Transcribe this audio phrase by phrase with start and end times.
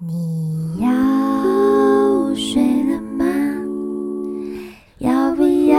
[0.00, 2.60] 你要睡
[2.90, 3.24] 了吗？
[4.98, 5.78] 要不要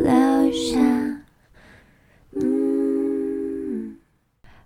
[0.00, 0.76] 留下？
[2.32, 3.96] 嗯，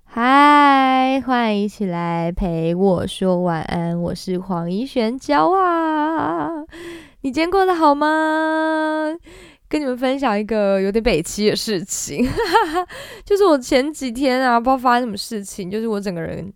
[0.04, 6.48] 嗨，欢迎一起来陪我说晚安，我是黄怡璇娇啊。
[7.20, 9.14] 你今天过得好吗？
[9.68, 12.26] 跟你们分享一个有点北齐的事情，
[13.24, 16.50] 就是我前几天啊，不知道发生什么事情，就是我整个人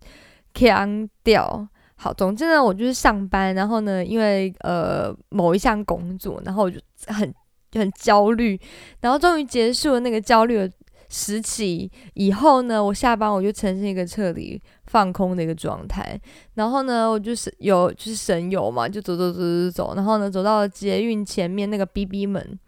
[0.57, 1.67] 腔调。
[1.99, 7.33] 好，总之呢，我就是上班，然后呢，因为呃某一项工作，然后我就很
[7.73, 8.59] 很焦虑，
[9.01, 10.71] 然后终于结束了那个焦虑的
[11.09, 16.19] 时期以后呢，我下班我就呈现一个彻底放空的一个状态，
[16.53, 22.59] 然后呢，我就是有就是神游嘛，就走走走走走，然后呢，走到了捷运前面那个 B B 门，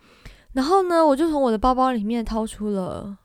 [0.53, 3.15] 然后呢，我就从我的包包里面掏出了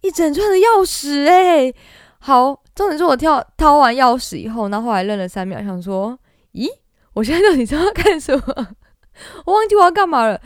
[0.00, 1.72] 一整串的钥匙，诶，
[2.18, 6.18] 好，重点是我跳掏完钥匙以后，然后后来愣了三秒，想说，
[6.54, 6.66] 咦，
[7.12, 8.68] 我现在到底是要干什么？
[9.44, 10.40] 我忘记我要干嘛了，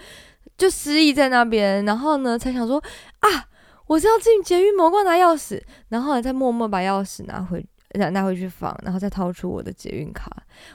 [0.59, 2.83] 就失忆在那边，然后呢，才想说
[3.21, 3.29] 啊，
[3.87, 10.29] 我是要进捷运魔罐拿钥匙，然后呢，再默默把钥匙拿回拿拿回去放，然后再掏出我的捷运卡。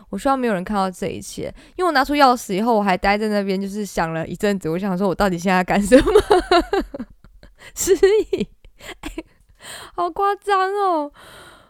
[0.09, 6.13] 我希望没有人看到这一切，因为我拿出钥匙以后，我还待在那边，就是想了一阵子，我想说我到底现在干什么？
[7.75, 7.93] 失
[8.31, 8.47] 忆。
[9.93, 11.11] 好夸张哦！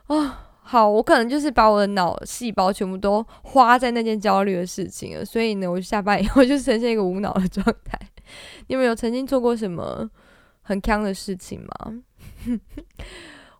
[0.09, 7.99] 啊，好，我可能就是把我的脑细胞全部都花在那件焦虑的事情了，所以呢，我下班以后就呈现一个无脑的状态。
[8.67, 10.09] 你们有曾经做过什么
[10.61, 12.01] 很坑的事情吗？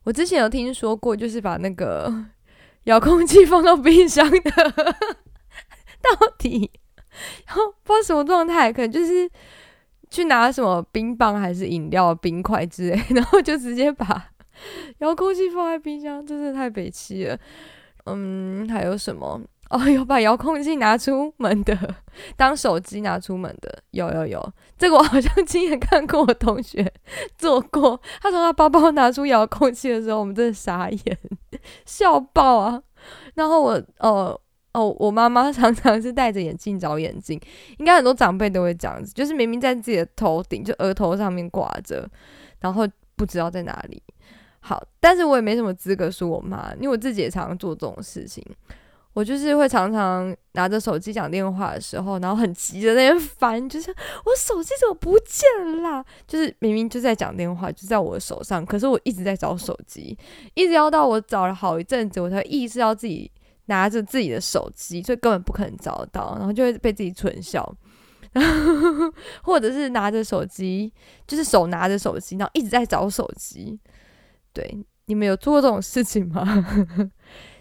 [0.04, 2.12] 我之前有听说过，就是把那个
[2.86, 4.52] 遥控器放到冰箱的，
[6.02, 6.72] 到底，
[7.46, 9.30] 然后不知道什么状态，可能就是
[10.10, 14.32] 去拿什么冰棒还是饮料冰块之类，然后就直接把
[15.00, 17.38] 遥控器放在冰箱，真是太北气了。
[18.06, 19.40] 嗯，还有什么？
[19.70, 21.78] 哦， 有把遥控器拿出门的，
[22.36, 26.92] 当手机拿出门的，有有有，这个我好像亲眼看过我同学
[27.38, 28.02] 做过。
[28.20, 31.20] 他从他包包拿出遥控器的时候，我们真的傻眼，
[31.86, 32.82] 笑爆啊！
[33.36, 34.42] 然后我，哦
[34.74, 37.40] 哦，我妈妈常常是戴着眼镜找眼镜，
[37.78, 42.10] 应该很多长辈都会这样子，就是明明在自己的头顶，就额头上面挂着，
[42.60, 44.02] 然后不知道在哪里。
[44.60, 48.44] 好，但是我也没什么资格说我妈，因为我自己也常常做这种事情。
[49.14, 53.90] 我就是会常常拿着手机讲电话的时候，然后很急的那边翻，就是
[54.24, 56.06] 我手机怎么不见了？
[56.28, 60.18] 就是明明就在讲电话，就在我的手上，可是我一直在找手机，
[60.54, 63.30] 一直要到我找了好一阵子，我才意识到自己
[63.66, 67.68] 拿着自己的手机，所以根本不可能找到，然后就会被自己蠢笑，
[69.42, 70.94] 或者是拿着手机，
[71.26, 73.78] 就是手拿着手机，然后一直在找手机。
[74.54, 76.44] 对，你们有做过这种事情吗？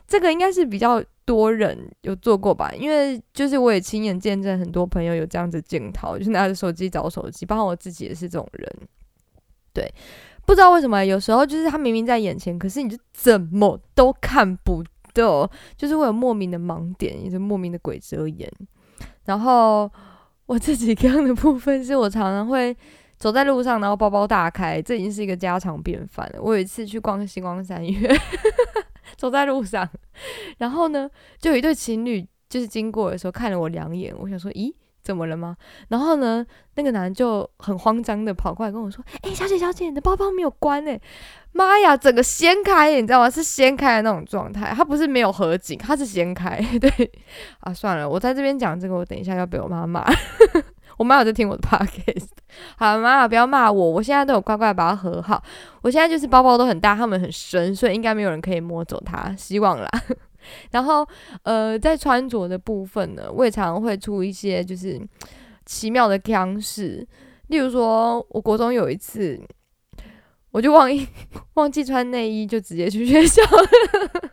[0.07, 8.73] 这个应该是比较多人有做过吧，因为就是我也亲眼见证很多朋友有这样子镜头，就是拿着手机找手机，包括我自己也是这种人。
[9.75, 9.87] 对，
[10.47, 14.83] 不知道为什么有时候就是他明明在眼前，可是你就怎么都看不
[15.13, 18.51] 到，就是会有莫名的盲点，也是莫名的鬼遮眼。
[19.27, 19.91] 然后
[20.47, 22.75] 我自己 这样的部分是我常常会。
[23.19, 26.41] 走在路上，然后包包大开，这已经是一个家常便饭了。
[26.41, 28.09] 我有一次去逛星光三月，
[29.19, 29.89] 走在路上，
[30.59, 35.57] 然后呢，就有一对情侣，就是经过的时候看了我两眼，我想说，咦，怎么了吗？
[35.89, 36.47] 然后呢，
[36.77, 41.01] 那个男就很慌张的跑过来跟我说，哎，小姐小姐，你的包包没有关诶。
[41.53, 43.29] 妈呀，整个掀开，你知道吗？
[43.29, 46.57] 是掀开的那种状态，它不是没有合紧，它是掀开。
[46.79, 47.11] 对，
[47.61, 50.05] 啊，算了，我在这边讲这个，我等一下要被我妈骂。
[50.99, 52.27] 我妈有在听我的 podcast，
[52.77, 55.43] 好妈不要骂我，我现在都有乖乖把它合好。
[55.81, 59.89] 我现在就是包包都很大，它们很深，所以应该没有人可以摸走它，希望啦。
[60.73, 61.07] 然后
[61.43, 65.01] 呃，在穿着的部分呢，我也常常会出一些就是
[65.65, 67.07] 奇妙的腔式，
[67.49, 69.41] 例如说，我国中有一次，
[70.51, 70.89] 我就忘
[71.55, 74.31] 忘记穿内衣，就直接去学校了。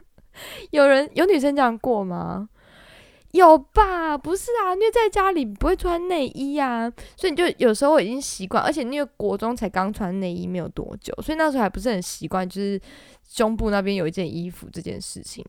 [0.71, 2.49] 有人有女生这样过吗？
[3.35, 4.17] 有吧？
[4.17, 12.79] 不是啊，因为在家里不会穿内衣啊，所以你就有时候已经习惯，而且因为国中才刚穿内衣没有多久，所以那时候还不是很习惯，就是
[13.27, 15.43] 胸部那边有一件衣服这件事情。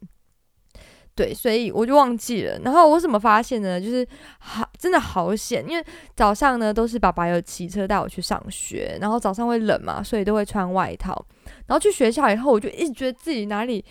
[1.14, 2.58] 对，所以我就忘记了。
[2.58, 3.80] 然后我怎么发现呢？
[3.80, 4.06] 就是
[4.38, 5.84] 好，真的好险，因为
[6.14, 11.24] 早上呢都是爸爸有骑车带我去上学，然后早上会冷嘛，所以都会穿外套。
[11.66, 13.84] 然后去学校以后，我就一直觉得自己哪里。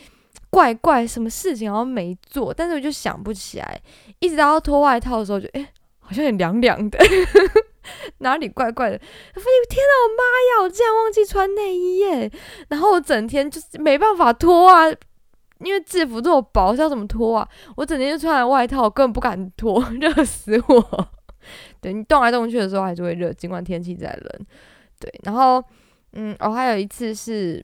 [0.55, 3.77] 怪怪，什么事情好像没做，但是我就想不起来。
[4.19, 6.97] 一直到要脱外套的时候，就哎，好像很凉凉的，
[8.19, 8.95] 哪里怪怪的？
[8.95, 12.31] 我发现天哪，我妈呀，我竟然忘记穿内衣耶！
[12.69, 14.85] 然后我整天就是没办法脱啊，
[15.59, 17.45] 因为制服这么薄，是要怎么脱啊？
[17.75, 21.09] 我整天就穿着外套，我根本不敢脱， 热死我。
[21.81, 24.45] 对你动来动去的时候还是会热，尽管天气再冷。
[25.01, 25.61] 对，然后
[26.13, 27.61] 嗯，哦，还有一次是，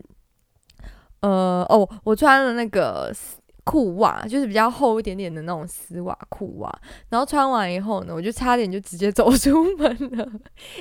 [1.21, 6.71] 呃，哦，我穿了那个丝裤袜，就是比较厚一点点的那种丝袜裤袜，
[7.09, 10.27] 然后穿完以后呢，我就差点就直接走出门了，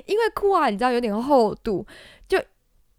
[0.07, 1.87] 因为裤袜你知道有点厚度，
[2.29, 2.39] 就。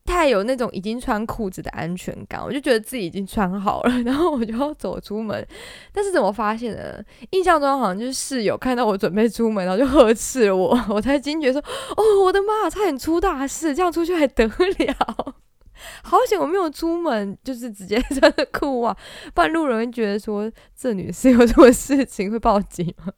[0.04, 5.48] 太有那种已经穿裤子的安全感，我就觉得自己已经穿好了，然后我就要走出门。
[5.94, 7.06] 但是怎么发现的？
[7.30, 11.62] 印象中好像就是室友看到我准备出门，然后就呵斥我， 我才惊觉说
[11.96, 13.76] ：“哦，我的妈，差点出大事！
[13.76, 15.36] 这样出去还得了？
[16.04, 18.96] 好险我没有出门，就是直接 穿着裤袜，
[19.34, 23.12] 不然路人会觉得说这女士有什么事情会报警吗？”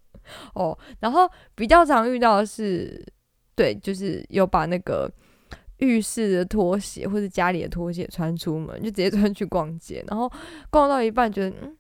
[0.56, 3.06] 哦，然后比较常遇到的是，
[3.56, 5.12] 对，就是有把那个。
[5.80, 10.32] 浴室的拖鞋或者家里的拖鞋穿出门，就直接穿去逛街，然后
[10.70, 11.76] 逛到一半觉得嗯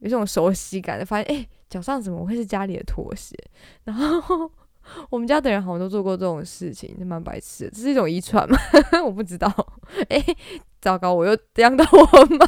[0.00, 3.34] 有种熟悉感，发现哎脚上怎么会是家里的拖鞋？
[3.84, 4.50] 然后
[5.10, 8.58] 我们家的人好像都做过这种事情，蛮白痴，这是一种遗传吗？
[9.04, 9.50] 我不知道。
[10.08, 10.22] 哎，
[10.80, 12.46] 糟糕，我又殃到我妈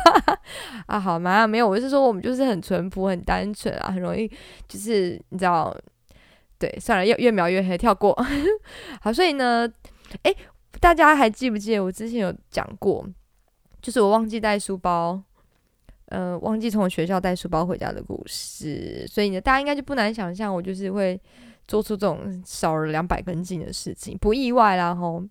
[0.86, 0.98] 啊！
[1.00, 1.46] 好吗？
[1.46, 4.28] 没有，我是说我们就是很淳朴、很单纯啊，很容易
[4.66, 5.76] 就是你知道，
[6.58, 8.16] 对，算了，越越描越黑，跳过。
[9.00, 9.70] 好，所以呢。
[10.22, 10.34] 哎，
[10.80, 13.06] 大家还记不记得我之前有讲过，
[13.82, 15.22] 就是我忘记带书包，
[16.06, 19.06] 呃，忘记从学校带书包回家的故事。
[19.06, 21.20] 所以呢，大家应该就不难想象，我就是会
[21.68, 25.22] 做出这种少了两百根筋的事情，不意外啦吼。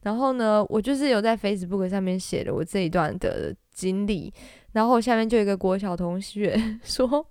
[0.00, 4.32] 然后呢，我就是有在 Facebook 上面写了我这一段的经历，
[4.72, 7.24] 然后下面就有一个国小同学说。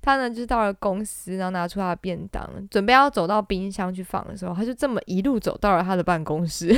[0.00, 6.74] 他呢，就是到了公司，然后拿出他的便当，准备要走到冰箱去放的时候，他就这么一路走到了他的办公室。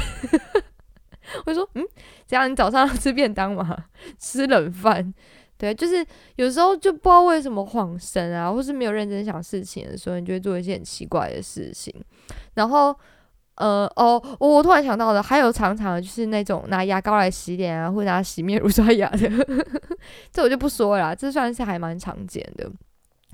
[1.47, 1.87] 我就说：“嗯，
[2.27, 3.77] 这样你早上要吃便当吗？
[4.19, 5.15] 吃冷饭？
[5.60, 6.02] 对，就是
[6.36, 11.94] 有时候就不知道为什么晃神啊，或是没有认真想事情的时候，你就会做一些很奇怪的事情。
[12.54, 12.96] 然后，
[13.56, 19.28] 呃，哦，我突然想到了，还有常常就是那种拿牙膏来洗脸啊，或者拿洗面乳刷牙的，
[20.32, 22.72] 这我就不说了，这算是还蛮常见的。”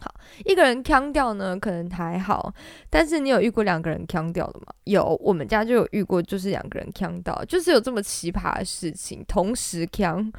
[0.02, 0.12] 好，
[0.44, 2.52] 一个人腔掉呢，可能还好，
[2.90, 4.66] 但是你有遇过两个人腔掉的吗？
[4.82, 10.32] 有，我们家就有遇过，就是两个人腔调，就是有这么奇葩的事情，同时腔。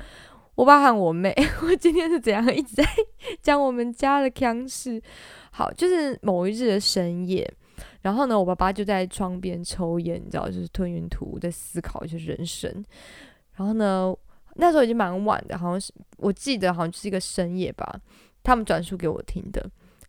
[0.57, 1.31] 我爸和我妹，
[1.62, 2.83] 我今天是怎样一直在
[3.44, 5.00] 讲我们家的腔事？
[5.51, 7.48] 好，就是某一日的深夜，
[8.01, 12.83] 然后呢，我爸爸就在窗边抽烟，你知道，就是吞云吐雾在思考一些人生。
[13.54, 14.12] 然后呢，
[14.56, 18.01] 那时候已经蛮晚的，好像是我记得好像是一个深夜吧。
[18.42, 19.63] 他们转述给我听的，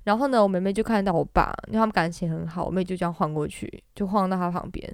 [0.04, 4.90] 然后呢，我妹妹就看到我爸，因为他们感情很好，我妹就这样晃过去，就晃到他旁边，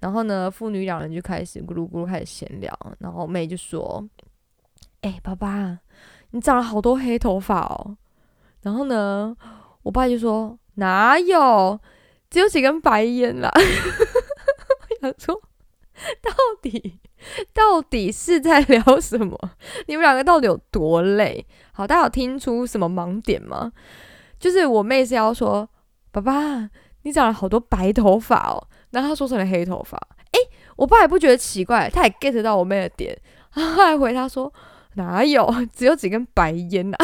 [0.00, 4.04] 然后呢，父女两人就开始咕噜咕噜开始闲聊，然后妹就说
[5.02, 5.78] ：“哎，爸爸，
[6.30, 7.96] 你长了好多黑头发哦。”
[8.62, 9.36] 然后呢，
[9.82, 11.80] 我爸就说：“哪有，
[12.28, 15.40] 只有几根白烟啦。”我想说，
[16.22, 16.30] 到
[16.62, 17.00] 底。
[17.52, 19.38] 到底是在聊什么？
[19.86, 21.46] 你们两个到底有多累？
[21.70, 23.70] 好，大家有听出什么盲点吗？
[24.38, 25.68] 就是我妹是要说
[26.10, 26.70] ：“爸爸，
[27.02, 29.98] 你长了好多白头发哦。”然后他说成了黑头发。
[30.32, 30.38] 诶，
[30.76, 33.20] 我爸也不觉得奇怪，他也 get 到我妹的点，
[33.52, 34.50] 他还回他说。
[34.94, 35.48] 哪有？
[35.72, 36.96] 只有几根白烟呐！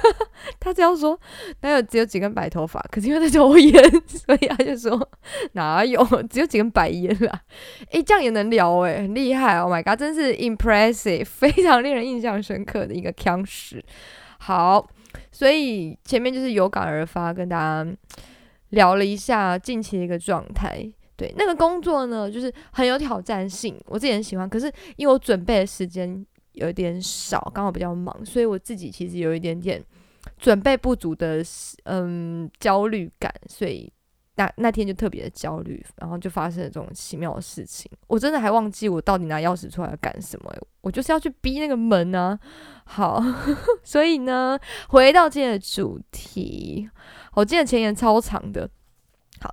[0.60, 1.18] 他这样说，
[1.60, 2.80] 哪有只有几根白头发？
[2.90, 5.10] 可是因为在抽烟，所以他就说
[5.52, 6.04] 哪有？
[6.28, 7.42] 只有几根白烟啦！
[7.90, 13.82] 诶，这样也能聊诶，很厉害！Oh my god，真是 impressive，非常令人印象深刻的一个腔史。
[14.38, 14.86] 好，
[15.32, 17.86] 所以前面就是有感而发，跟大家
[18.70, 20.86] 聊了一下近期的一个状态。
[21.16, 24.48] 对，那个工作呢，就是很有挑战性，我自己很喜欢。
[24.48, 26.26] 可是因为我准备的时间。
[26.52, 29.82] 有一点少，刚好比较忙，所以我自己其实有一点点
[30.38, 31.42] 准备不足的，
[31.84, 33.92] 嗯，焦虑感，所以
[34.36, 37.90] 那那天就特别的焦虑，然后就发生了这种奇妙的事情。
[38.06, 42.38] 我真的还忘记我到底拿钥匙出来要干什么，我就是要去逼那个门啊。
[42.84, 43.22] 好，
[43.84, 46.90] 所以呢，回到今天的主题，
[47.34, 48.68] 我今天前言超长的。
[49.40, 49.52] 好，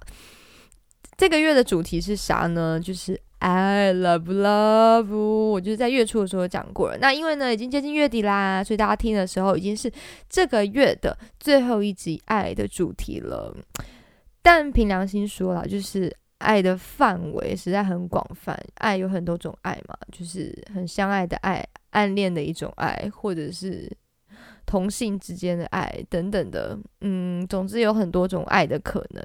[1.15, 2.79] 这个月的主题是啥呢？
[2.79, 3.21] 就是。
[3.39, 6.97] I love love，我就是在月初的时候讲过了。
[6.97, 9.91] 那因为呢，已经接近月底啦，所以大家听的时候已经是
[10.27, 13.55] 这个月的最后一集爱的主题了。
[14.41, 23.87] 但凭良心说啦，就是爱的范围实在很广泛，爱有很多种爱嘛，就是很相爱的爱、暗恋的一种爱，或者是
[24.65, 26.75] 同性之间的爱等等的。
[27.01, 29.23] 嗯，总之有很多种爱的可能。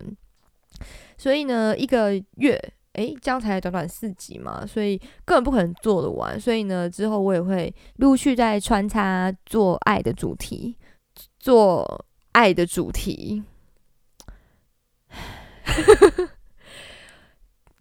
[1.16, 2.72] 所以呢，一个月。
[2.94, 6.38] 诶，这样才短短四集嘛，所以根本不可能做得完。
[6.38, 10.76] 所以呢，之后我也会陆续再穿插做爱的主题，
[11.38, 13.42] 做爱的主题。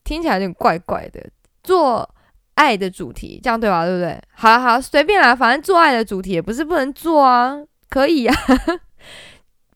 [0.03, 1.29] 听起来有点怪怪的，
[1.63, 2.09] 做
[2.55, 3.85] 爱的主题，这样对吧？
[3.85, 4.21] 对不对？
[4.33, 7.57] 好好随便啦，反正做爱的主题也不是不能做啊，
[7.89, 8.35] 可以啊。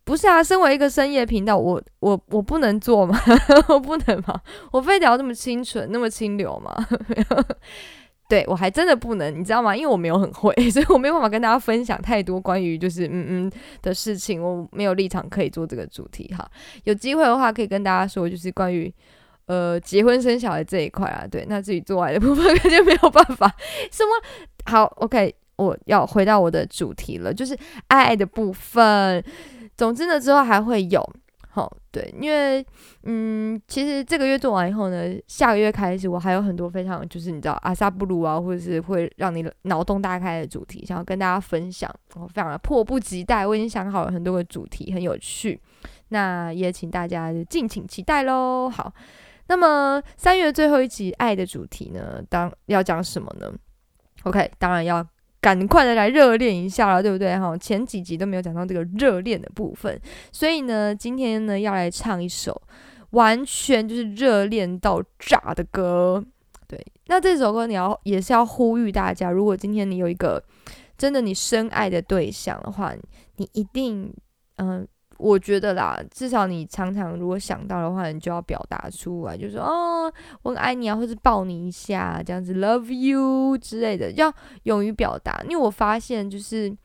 [0.05, 3.19] 不是啊，身为一个深夜频道，我我我不能做吗？
[3.67, 4.39] 我不能吗？
[4.71, 6.73] 我非得要那么清纯、那么清流吗？
[8.29, 9.75] 对我还真的不能，你知道吗？
[9.75, 16.47] 因为我没有很会， 所以我没有办法跟大家分享太多关于就是嗯嗯的事情，我没有立场可以做这个主题哈。
[16.85, 18.91] 有机会的话，可以跟大家说，就是关于
[19.47, 21.25] 呃结婚生小孩这一块啊。
[21.29, 23.51] 对，那自己做爱的部分肯定没有办法。
[23.91, 24.09] 什么
[24.71, 27.55] 好？OK，我要回到我的主题了，就是
[27.87, 29.23] 爱的部分。
[29.77, 31.01] 总之呢，之后还会有，
[31.49, 32.65] 好对，因为
[33.03, 45.59] 嗯，其实这个月做完以后呢，下个月开始我还有很多非常就是你知道阿萨布鲁啊，或者是会让你脑洞大开的主题，想要跟大家分享，我非常的迫不及待，我已经想好了很多个主题，很有趣，
[46.09, 48.69] 那也请大家敬请期待喽。
[48.69, 48.93] 好，
[49.47, 53.51] 那么三月最后一集爱的主题呢，当要讲什么呢
[54.23, 55.05] ？OK，当然要。
[55.45, 57.37] 赶快的来热恋一下了，对不对？
[57.37, 62.59] 哈，前几集都没有讲到这个热恋的部分，所以呢，今天呢要来唱一首
[63.11, 66.25] 完全就是热恋到炸的歌。
[66.67, 70.43] 对，那这首歌你要也是要呼吁大家，如果今天你有一个
[70.97, 72.95] 真的你深爱的对象的话，
[73.35, 74.11] 你一定
[74.55, 74.87] 嗯。
[75.17, 85.41] 我觉得啦，至少你常常如果想到的话，你就要表达出来，就说哦，我很爱你啊，或是抱你一下，这样子，love you 之类的，要勇于表达。
[85.43, 86.75] 因为我发现，就是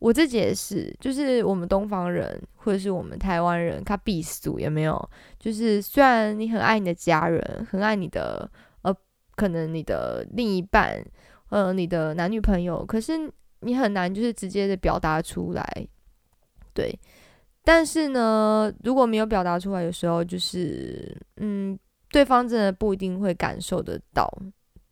[0.00, 5.10] 我自己也是，就是我们东方人或者是我们台湾人，他避俗也没有。
[5.38, 8.50] 就是虽然你很爱你的家人，很爱你的
[8.82, 8.92] 呃，
[9.36, 11.00] 可能你的另一半，
[11.50, 13.30] 呃，你的男女朋友，可是
[13.60, 15.86] 你很难就是直接的表达出来，
[16.74, 16.98] 对。
[17.64, 21.78] 但是呢，如果没有表达出来，有时候就是，嗯，
[22.10, 24.26] 对方真的不一定会感受得到，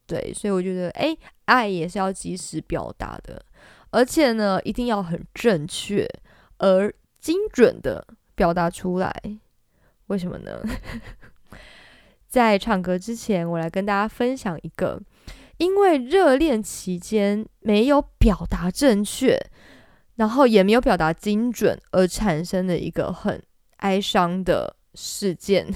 [0.06, 3.42] 对，所以我觉得，哎，爱也是要及时表达的，
[3.90, 6.06] 而且呢，一定要很正确
[6.58, 9.10] 而精准的表达出来。
[10.08, 10.62] 为什么呢？
[12.28, 15.00] 在唱歌之前，我来跟大家分享一个，
[15.56, 19.40] 因为热恋期间没有表达正确。
[20.16, 23.42] 然后也没有表达精准，而产生的一个很
[23.78, 25.66] 哀伤的事件。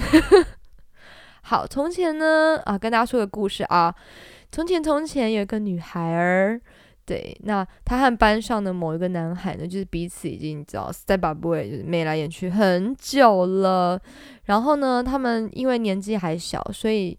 [1.42, 3.94] 好，从前呢，啊，跟大家说个故事啊。
[4.52, 6.61] 从前，从前有一个女孩儿，
[7.04, 14.00] 对，那她和班上的某一个男孩呢，就是彼此已经知道 step by step 就是眉来眼去很久了。
[14.44, 17.18] 然后呢，他们因为年纪还小，所以，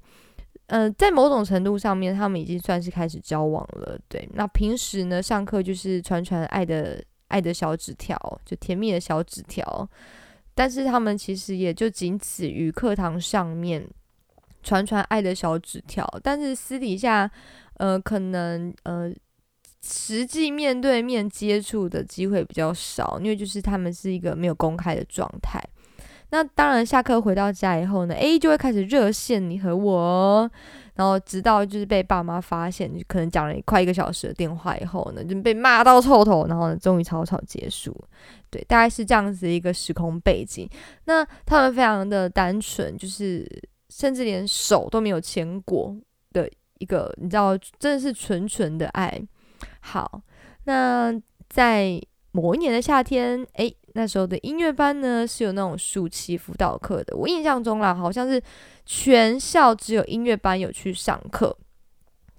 [0.67, 3.97] 嗯，在某种程度上面，他们已经算是开始交往了。
[4.07, 7.03] 对，那平时呢，上课就是传传爱的。
[7.31, 9.89] 爱的小纸条，就甜蜜的小纸条，
[10.53, 13.87] 但是他们其实也就仅此于课堂上面
[14.61, 17.31] 传传爱的小纸条，但是私底下，
[17.75, 19.11] 呃，可能呃，
[19.81, 25.59] 实际面对面接触的机会比较少，因为就是他们是一个没有公开的状态。
[26.31, 30.49] 那当然，下课回到家以后呢，A 就会开始热线你和我。
[30.95, 37.95] 然后直到就是被爸妈发现，可能讲了快一个小时的电话以后呢，就被骂到臭头，然后呢，终于草草结束。
[38.49, 40.69] 对，大概是这样子一个时空背景。
[41.05, 43.47] 那他们非常的单纯，就是
[43.89, 45.95] 甚至连手都没有牵过
[46.33, 46.47] 的
[46.79, 49.19] 一个，你知道，真的是纯纯的爱
[49.79, 50.21] 好。
[50.65, 51.11] 那
[51.49, 51.99] 在
[52.31, 57.15] 某一年的夏天，诶，那时候的音乐班呢是有那种暑期辅导课的。
[57.15, 58.41] 我印象中啦，好像是
[58.85, 61.55] 全校只有音乐班有去上课。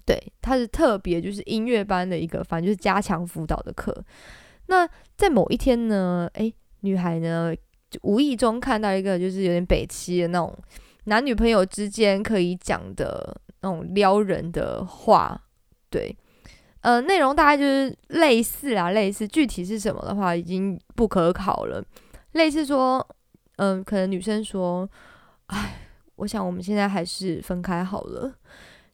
[0.05, 4.03] 对，它是特别就是音乐班的一个，反正就是加强辅导的课。
[4.65, 7.53] 那在某一天呢，诶，女孩呢
[7.89, 10.57] 就无意中看到一个就是有点北七的那种
[11.05, 15.39] 男女朋友之间可以讲的那种撩人的话，
[15.89, 16.17] 对。
[16.83, 21.81] 呃，内容大概就是类似啊，类似具体是什么的话，已经不可考了。
[22.33, 23.05] 类似说，
[23.55, 24.87] 嗯，可能女生说，
[25.47, 25.87] 哎，
[26.17, 28.33] 我想我们现在还是分开好了。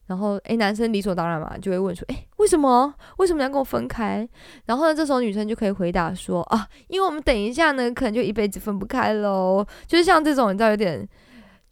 [0.06, 2.94] 然后，诶，男生理所当然嘛，就会问说，诶，为什么？
[3.18, 4.28] 为什么要跟我分开？
[4.66, 9.66] 然后呢，这时候女生就可以回答说，啊，因为我们等一下呢，可能就一辈子分不开喽。
[9.88, 11.00] 就是像这种你知道有点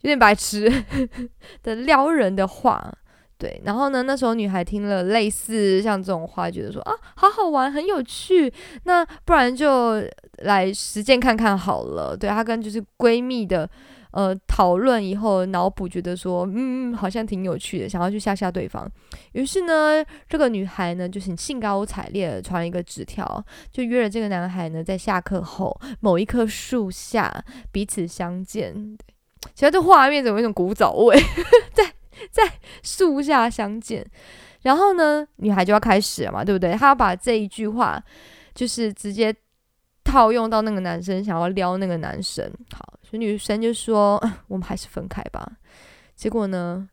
[0.00, 0.68] 有点白痴
[1.62, 2.92] 的撩人的话。
[3.38, 4.02] 对，然后呢？
[4.02, 8.52] 那时候女孩听了类似像这种话，觉得说啊，好好玩，很有趣。
[8.82, 10.02] 那不然就
[10.38, 12.16] 来实践看看好了。
[12.16, 13.70] 对她跟就是闺蜜的
[14.10, 18.90] 呃讨论以后脑补，觉得说嗯好像挺有趣的，想要去吓吓对方。
[19.34, 28.98] 于是呢，这个女孩呢就是兴高采烈的传了一个纸条，就约了这个男孩呢在下课后某一棵树下彼此相见。
[29.54, 31.16] 其实这画面怎么有一种古早味，
[31.72, 31.84] 在
[32.30, 32.42] 在
[32.82, 34.04] 树下相见。
[34.62, 36.72] 然后呢，女孩就要开始了嘛，对不对？
[36.74, 38.02] 她要把这一句话
[38.54, 39.34] 就是直接
[40.02, 42.44] 套用到那个男生想要撩那个男生。
[42.72, 45.48] 好，所以女生就说：“我们还是分开吧。”
[46.16, 46.88] 结果呢，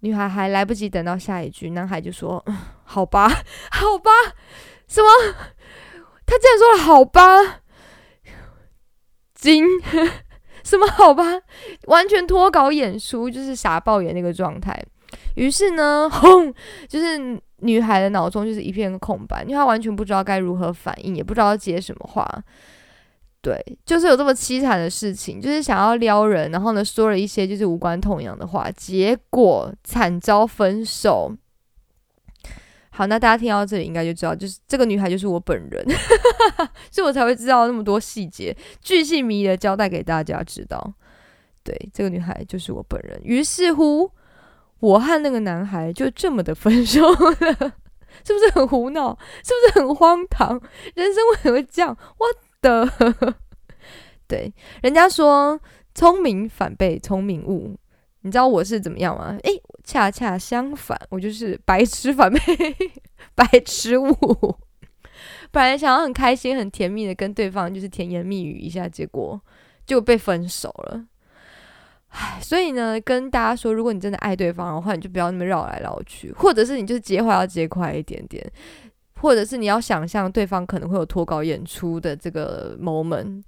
[0.00, 2.44] 女孩还来不及等到下一句，男孩就说
[2.84, 3.28] ：“好吧，
[3.70, 4.10] 好吧。
[4.86, 5.08] ”什么？
[6.24, 7.62] 他竟然说了“好吧”？
[9.34, 9.64] 惊！
[10.68, 10.86] 什么？
[10.88, 11.24] 好吧？
[11.88, 14.78] 完全脱稿演出，就是傻爆眼那个状态。
[15.36, 16.52] 于是呢， 轰，
[16.86, 22.28] 就是女孩的脑中就是一片空白，因为她完全不知道该如何反应，也不知道接什么话。
[23.40, 23.56] 对，
[23.86, 31.32] 就是有这么凄惨的事情，就是想要撩人，然后呢说了一些就是无关痛痒的话，结果惨遭分手。
[32.98, 35.86] 好，那大家听到这里应该就知道，就是这个女孩就是我本人，
[36.90, 40.92] 所以我才会知道那么多细节，巨细靡遗的交代给大家知道。
[41.62, 43.20] 对，这个女孩就是我本人。
[43.22, 44.10] 于是乎。
[44.80, 47.16] 我和那个男孩就这么的分手了，
[48.24, 49.18] 是不是很胡闹？
[49.42, 50.50] 是不是很荒唐？
[50.94, 51.98] 人生为什么会这样？
[52.16, 52.26] 我
[52.62, 53.34] 的，
[54.28, 55.60] 对，人家说
[55.96, 57.76] 聪明反被聪明误，
[58.28, 59.36] 你知道我是怎么样吗？
[59.42, 62.38] 诶，恰恰相反，我就是白痴反被
[63.34, 64.14] 白痴误。
[65.50, 69.40] 本来想要很开心、很甜蜜的跟对方就是甜言蜜语一下，结果
[69.86, 71.06] 就被分手了。
[72.10, 78.46] 唉，所以呢，跟大家说，如果你真的爱对方的话，你就不要那么绕来绕去，或者是你就是接话要接快一点点，
[79.20, 83.42] 或者是你要想象对方可能会有脱稿演出的这个 moment，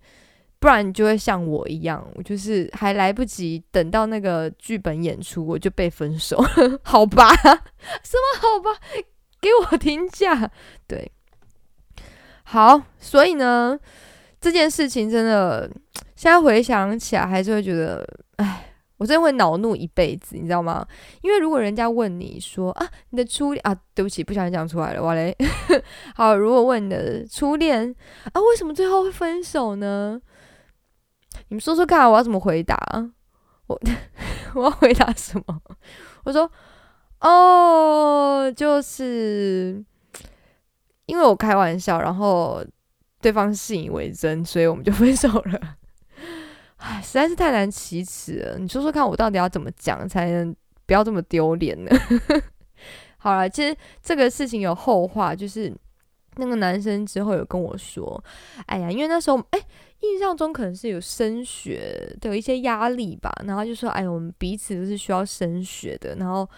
[0.60, 6.40] 不然你就会像我一样，我就是还来不及等到那个剧本演出，我就被分手，
[6.84, 7.34] 好吧？
[8.04, 8.70] 什么好吧？
[9.40, 10.50] 给我听下，
[10.86, 11.10] 对，
[12.44, 13.78] 好，所以呢，
[14.40, 15.68] 这件事情真的。
[16.14, 20.86] 现在回想起来，还是会觉得，哎，我真的会恼怒一辈子，你知道吗？
[21.22, 25.34] 因为如果人家问你说啊，你的初恋啊，对不起，不小心讲出来了，哇嘞。
[26.14, 27.96] 好，如果问你的初恋
[28.34, 30.20] 啊，为什么最后会分手呢？
[31.48, 32.76] 你们说说看，我要怎么回答？
[33.66, 33.80] 我
[34.54, 35.62] 我要回答什么？
[36.24, 36.50] 我说，
[37.20, 39.84] 哦，就是
[41.06, 42.64] 因为我开玩笑，然后
[43.20, 45.76] 对方信以为真，所以我们就分手了。
[46.76, 48.58] 唉，实在是太难启齿了。
[48.58, 50.54] 你说说看，我到底要怎么讲才能
[50.86, 51.90] 不要这么丢脸呢？
[53.18, 55.70] 好了，其实这个事情有后话，就是
[56.36, 58.24] 那个男生之后有跟我说，
[58.66, 59.60] 哎呀，因为那时候哎，
[60.00, 66.48] 印象中可能是有升学的一些压力吧，然后就说，哎，我们彼此都是需要升学的，然后。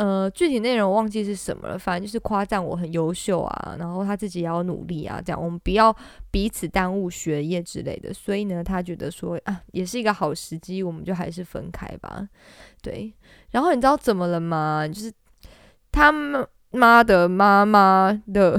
[0.00, 5.92] 呃，具体内容忘记是什么了，反正就是夸赞我很优秀啊，然后他自己也要努力啊，这样我们不要
[6.30, 8.14] 彼此耽误学业之类的。
[8.14, 12.28] 所以呢，他觉得说啊，也是一个好时机，我们就还是分开吧。
[12.80, 13.12] 对，
[13.50, 14.86] 然后你知道怎么了吗？
[14.86, 15.12] 就是
[15.90, 16.12] 他
[16.70, 18.56] 妈的妈妈的，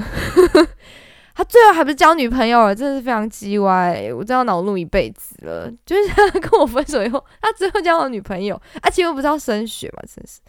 [1.40, 5.72] 他最后还不是交女朋友了，真的是非常鸡歪，我真要恼怒一辈子了。
[5.86, 10.42] 就是他跟我分手以后，他最后交了女朋友，而且又不知道升学嘛，真是。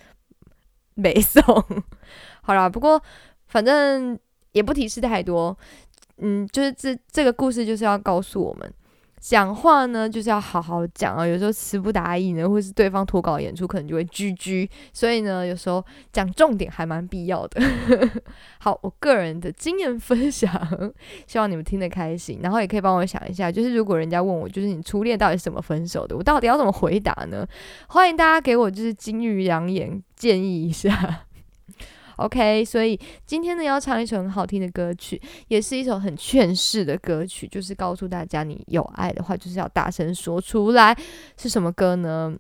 [0.95, 1.43] 没送，
[2.43, 3.01] 好啦，不过
[3.47, 4.19] 反正
[4.51, 5.57] 也不提示太多，
[6.19, 8.75] 嗯，就是这这个故事就是要告诉我们，
[9.21, 17.63] 讲话呢就是要好好讲啊，有时候词不达意呢，或是对方脱稿演出，可能就会居居，所以呢，有时候讲重点还蛮必要的。
[18.59, 20.51] 好，我个人的经验分享，
[21.27, 27.47] 希望你们听得开心，然后也可以帮我想一下，就是如果人家问我，就是你初恋到底是怎么分手的，我到底要怎么回答呢？
[27.89, 30.03] 欢迎大家给我就是金玉良言。
[30.21, 31.25] 建议一下
[32.21, 32.65] ，OK。
[32.65, 40.97] 所以今天呢，要唱一首很好听的歌曲，也是一首很劝世的歌曲，就是告诉大家，你有爱的话，就是要大声说出来。
[41.37, 42.37] 是什么歌呢？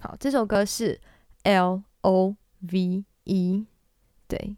[0.00, 1.00] 好，这首歌是
[1.42, 3.66] L O V E，
[4.28, 4.56] 对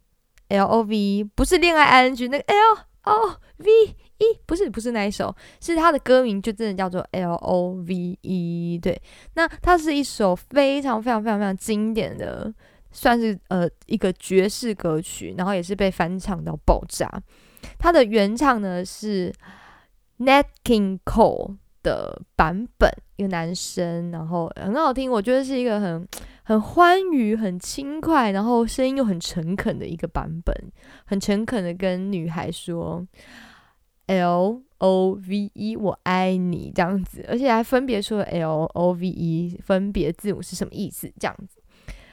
[0.49, 3.71] ，L O V E 不是恋爱 I N G 那个 L O V
[4.19, 8.79] E，不是不是那一首，是它的歌名就真的叫做 L O V E。
[8.83, 9.01] 对，
[9.35, 12.53] 那它是一首非常非常非常非常经典的，
[12.93, 17.09] 算是呃一个爵士歌曲，然后也是被翻唱到爆炸。
[17.79, 19.33] 它的原唱呢是
[20.19, 26.07] Nat King Cole 的版本，一个男生，然后很好听，我觉得是一个很
[26.43, 30.55] 很欢愉、很轻快，然后声音又很诚恳的一个版本，
[31.05, 33.07] 很诚恳的跟女孩说。
[34.07, 41.60] L O V E，我爱你这样子，而且还分别说 L O V E 分别字母是什么意思这样子。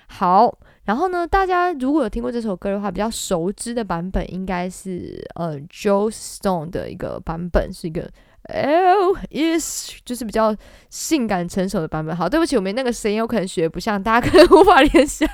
[0.07, 8.09] 好，然后呢，大家如果有听过这首歌的话，比较熟知的版本应该是呃 Joe Stone 的一个版本，是一个
[8.43, 10.55] L is 就是比较
[10.89, 12.15] 性感成熟的版本。
[12.15, 15.29] 好，对不起，我没那个声音，我可能学不像，大家可能无法联想。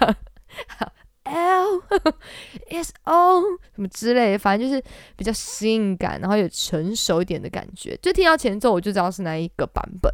[1.25, 1.81] L
[2.69, 4.83] is O 什么之类的，反正就是
[5.15, 7.97] 比较性感，然后有成熟一点的感觉。
[8.01, 10.12] 就听到前奏，我就知道是哪一个版本，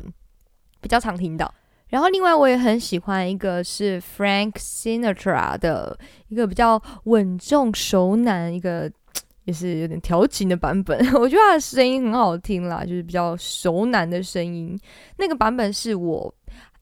[0.81, 1.51] 比较常听到。
[1.89, 5.97] 然后另外我也很喜欢一个是 Frank Sinatra 的
[6.29, 8.91] 一个比较稳重熟男，一个
[9.45, 10.97] 也是有点调情的版本。
[11.19, 14.79] 我觉得他的声音很好听啦，就是比较熟男的声音。
[15.17, 16.33] 那个版本是我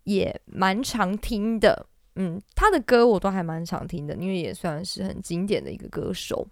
[0.04, 1.86] 也蛮常听的。
[2.20, 6.46] 嗯，他的歌我都还蛮常听的，因为也算是很经典的一个歌手。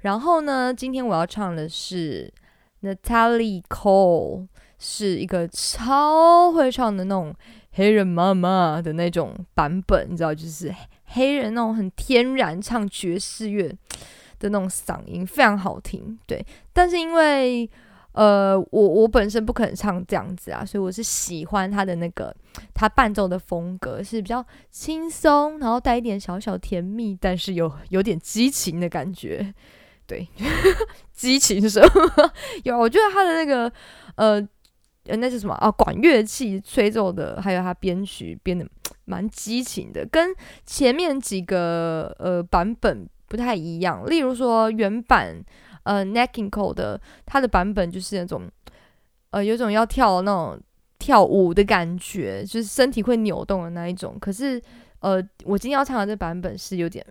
[0.00, 2.30] 然后呢，今天我要唱的是
[2.82, 4.46] Natalie Cole，
[4.78, 7.34] 是一个超会唱的那种
[7.76, 13.68] 黑人妈妈的那种版本，你知道，就是黑人那种很天然唱爵士乐
[14.38, 16.18] 的那种嗓音，非常好听。
[16.26, 17.68] 对，但是因为
[18.12, 22.34] 呃，我我本身不可能唱这样子啊，所以我是喜欢他的那个
[22.72, 29.54] 他伴奏的风格是比较轻松，然后带一点小小甜蜜，但是有有点激情的感觉。
[30.06, 30.26] 对，
[31.12, 32.32] 激情什么？
[32.64, 33.70] 有，我觉得他的那个
[34.14, 34.40] 呃
[35.08, 35.70] 呃那是什么啊？
[35.70, 38.66] 管乐器吹奏的，还有他编曲编的
[39.04, 44.08] 蛮激情的，跟前面几个呃版本不太一样。
[44.08, 45.44] 例如说原版。
[45.86, 48.50] 呃 n e c k i n g Cole 的他的版本就是那种，
[49.30, 50.60] 呃，有种要跳那种
[50.98, 54.18] 跳舞的感觉，就是身体会扭动的那一种。
[54.20, 54.60] 可是，
[54.98, 57.06] 呃，我今天要唱的这版本是有点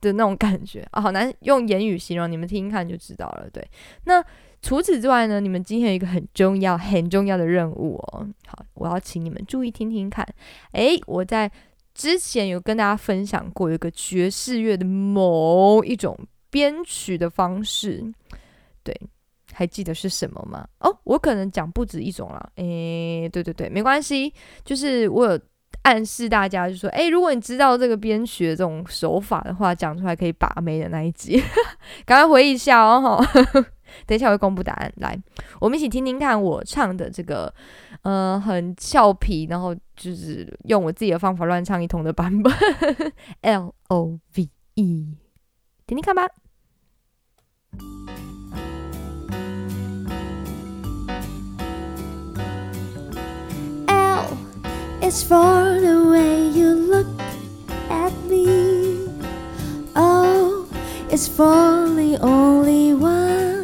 [0.00, 3.50] 的那种感觉啊，好难用言语形容，你们听听看就知道了。
[3.52, 3.68] 对，
[4.04, 4.24] 那
[4.64, 8.26] 除此之外呢，你们今天有一个很重要、很重要的任务哦。
[8.46, 10.26] 好，我要请你们注意听听看。
[10.72, 11.50] 诶，我在
[11.92, 16.18] 之前有跟大家分享过，一个爵士乐的某一种。
[16.50, 18.00] 编曲的方式，
[18.84, 18.96] 对，
[19.52, 20.64] 还记得是什么吗？
[20.78, 22.52] 哦，我可能讲不止一种了。
[22.54, 24.32] 诶，对对对，没关系，
[24.64, 25.40] 就是我有
[25.82, 31.42] 暗示大家，就说，诶，如果你知道这个编曲的这种手法的话，讲出来可以把妹的那一集，
[32.06, 33.20] 赶快回忆一下哦。
[34.06, 35.18] 等一下我会公布答案，来，
[35.60, 37.52] 我们一起听听看我唱的这个，
[38.02, 42.52] 呃，很俏皮，然后就是用我自己的方法乱唱一通的版本，
[43.42, 45.16] L O V E，
[45.86, 46.28] 听听看吧。
[53.86, 54.26] L
[55.02, 57.06] is for the way you look
[57.90, 59.08] at me.
[59.94, 60.66] O
[61.10, 63.63] is for the only one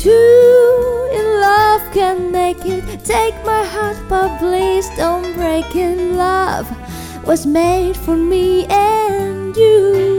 [0.00, 3.04] Two in love can make it.
[3.04, 5.98] Take my heart, but please don't break it.
[6.16, 6.66] Love
[7.26, 10.09] was made for me and you.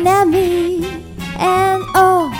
[0.00, 1.02] Looking at me,
[1.38, 2.32] and O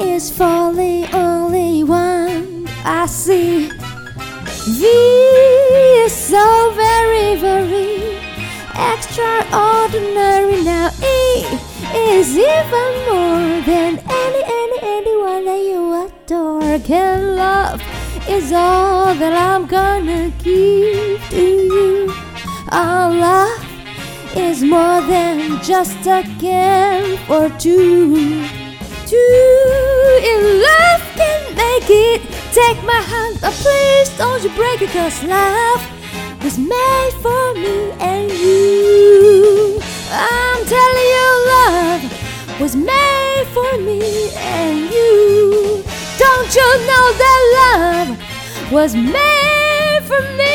[0.00, 3.68] is for the only one I see.
[3.68, 4.86] V
[6.04, 8.16] is so very, very
[8.92, 10.64] extraordinary.
[10.64, 11.46] Now E
[11.94, 17.80] is even more than any, any, anyone that you adore can love.
[18.28, 22.14] Is all that I'm gonna give to you.
[22.70, 23.72] Our love
[24.36, 26.51] is more than just a game
[27.32, 28.44] for two.
[29.06, 32.20] Two in love can make it.
[32.52, 35.80] Take my hand, but please don't you break it, cause love
[36.44, 37.76] was made for me
[38.10, 39.80] and you.
[40.10, 42.02] I'm telling you, love
[42.60, 45.82] was made for me and you.
[46.18, 48.08] Don't you know that love
[48.70, 50.51] was made for me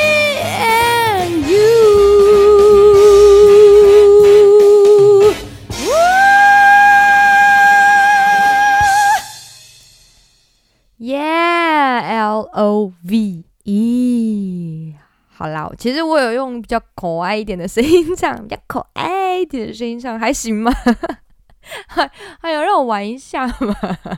[12.58, 14.96] O V E。
[15.30, 20.72] 好啦，其实我有用比较可爱一点的声音唱，比较可爱一点的声音唱，还行吗？
[21.88, 22.10] 还
[22.42, 23.76] 还有让我玩一下嘛？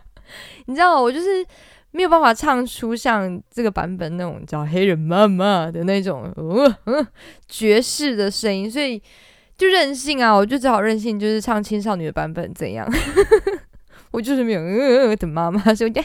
[0.67, 1.45] 你知道我就是
[1.91, 6.73] 没有办法唱出像这个版本那种叫黑人妈妈的那种、哦、
[7.49, 9.01] 爵士的声音，所以
[9.57, 12.89] 就任性啊，我就只好任性，就是唱青少年的版本怎样？
[14.11, 16.01] 我就是没有呃的妈妈，所以就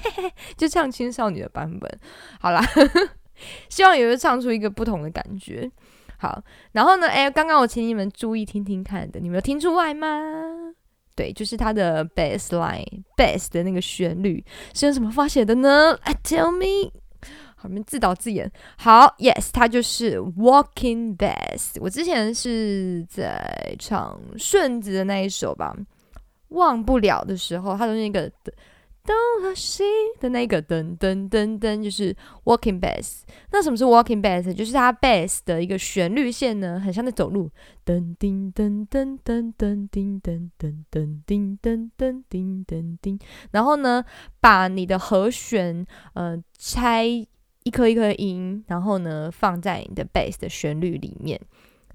[0.56, 2.00] 就唱青少女的版本。
[2.40, 2.62] 好啦，
[3.68, 5.70] 希望也会唱出一个不同的感觉。
[6.16, 7.08] 好，然后呢？
[7.08, 10.08] 哎，刚刚我请你们注意听听看的，你们有听出来吗？
[11.14, 16.90] 对，就是它的 bass line，bass 的那个旋律是用什么发写的呢？I tell me，
[17.56, 18.50] 好，你们自导自演。
[18.78, 21.76] 好，yes，它就是 walking bass。
[21.80, 25.76] 我之前是在唱顺子的那一首吧，
[26.48, 28.30] 忘不了的时候，它的那个。
[29.06, 29.86] 动了心
[30.18, 33.18] 的那个噔噔噔噔，就是 walking bass。
[33.52, 34.50] 那什么是 walking bass？
[34.54, 37.50] 就是它 bass 的一个旋律线呢，很像在走路。
[37.84, 43.18] 噔叮噔噔噔噔叮噔噔噔叮噔噔叮噔叮。
[43.50, 44.02] 然后呢，
[44.40, 51.38] 把你的和弦呃拆一颗一颗音，然后呢放在你的 bass 的旋律里面。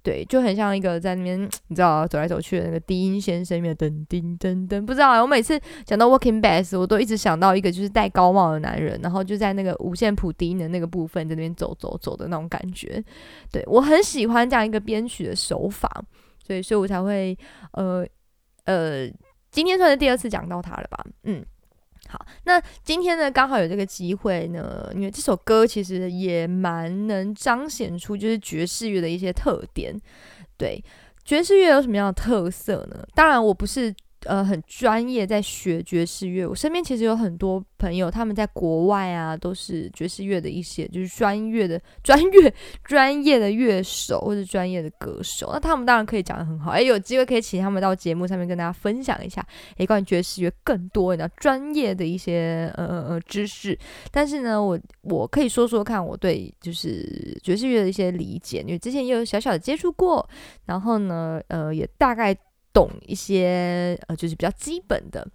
[0.09, 5.21] 对，就很像一个在那边，你知道走来走去的那个低音先生，面噔噔噔噔，不知道啊。
[5.21, 13.03] 我每次讲到 Working Bass，我都一直想到一个就是戴高帽的男人，然后就在那个五线谱低音的那个部分在那边走走走的那种感觉。
[13.51, 15.87] 对我很喜欢这样一个编曲的手法，
[16.43, 17.37] 所以所以我才会
[17.73, 18.03] 呃
[18.65, 19.07] 呃，
[19.51, 21.45] 今天算是第二次讲到他了吧，嗯。
[22.09, 29.95] 好，那今天呢，刚好有这个机会呢，因为这首歌其实也蛮能彰显出就是爵士乐的一些特点。
[30.57, 30.83] 对，
[31.23, 33.07] 爵士乐有什么样的特色呢？
[33.13, 33.95] 当然，我不是。
[34.25, 36.45] 呃，很专业在学爵士乐。
[36.45, 42.53] 我身边其实有很多朋友，他们在国外啊，都是爵士乐的一些就是专业的专业
[42.83, 45.49] 专业的乐手或者专业的歌手。
[45.53, 49.45] 那他们当然可以讲的很好，哎，有机会可以请他们到节目上面跟大家分享一下，
[49.77, 53.77] 哎，关于爵士乐更多的专业的一些呃呃呃知识。
[54.11, 60.27] 但是呢，我我可以说说看我对就是爵士乐的一些理解，因为之前也有小小的接触过，
[60.65, 62.35] 然后呢，呃，也大概。
[62.73, 65.27] 懂一些呃，就是比较基本的。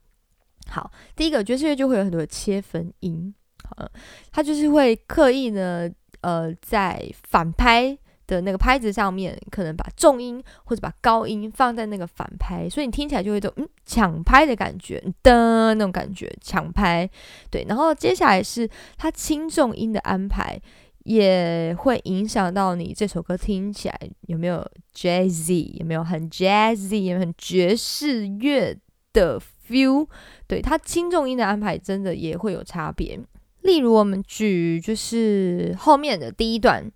[0.66, 3.34] 好，第一个爵士乐就会有很多的切分音，
[3.68, 3.88] 好，
[4.32, 5.90] 它就是会刻意呢，
[6.22, 17.08] 呃，在反拍的那个拍子上面，可能把重音或者把高音放在那个反拍，所以你听起来就会有嗯抢拍的感觉的那种感觉，抢拍。
[17.50, 20.58] 对，然后接下来是它轻重音的安排。
[21.04, 28.76] 也会影响到你这首歌听起来有没有 jazzy，有没有很 jazzy，有没有很爵士乐
[29.12, 30.08] 的 feel？
[30.46, 33.20] 对它轻重音的安排真的也会有差别。
[33.60, 36.90] 例如，我们举就是后面的第一段，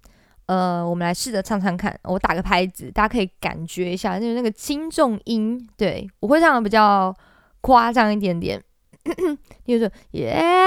[0.47, 1.99] 呃，我们来试着唱唱看。
[2.05, 5.68] 我打个拍子，大家可以感觉一下，就是那个轻重音。
[5.77, 7.14] 对我会唱的比较
[7.61, 8.62] 夸张一点点，
[9.64, 10.59] 比如说 yeah。